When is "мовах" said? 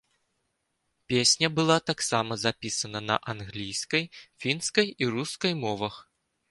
5.67-6.05